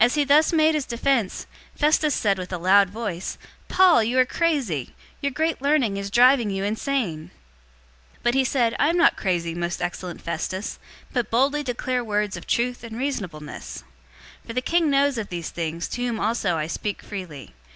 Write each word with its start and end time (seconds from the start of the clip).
026:024 0.00 0.06
As 0.06 0.14
he 0.16 0.24
thus 0.24 0.52
made 0.52 0.74
his 0.74 0.84
defense, 0.86 1.46
Festus 1.76 2.16
said 2.16 2.36
with 2.36 2.52
a 2.52 2.58
loud 2.58 2.90
voice, 2.90 3.38
"Paul, 3.68 4.02
you 4.02 4.18
are 4.18 4.26
crazy! 4.26 4.92
Your 5.20 5.30
great 5.30 5.62
learning 5.62 5.96
is 5.98 6.10
driving 6.10 6.50
you 6.50 6.64
insane!" 6.64 7.30
026:025 8.16 8.18
But 8.24 8.34
he 8.34 8.42
said, 8.44 8.74
"I 8.80 8.88
am 8.88 8.96
not 8.96 9.16
crazy, 9.16 9.54
most 9.54 9.80
excellent 9.80 10.20
Festus, 10.20 10.80
but 11.12 11.30
boldly 11.30 11.62
declare 11.62 12.02
words 12.02 12.36
of 12.36 12.48
truth 12.48 12.82
and 12.82 12.98
reasonableness. 12.98 13.84
026:026 14.46 14.46
For 14.48 14.52
the 14.52 14.62
king 14.62 14.90
knows 14.90 15.16
of 15.16 15.28
these 15.28 15.50
things, 15.50 15.86
to 15.90 16.04
whom 16.04 16.18
also 16.18 16.56
I 16.56 16.66
speak 16.66 17.00
freely. 17.00 17.54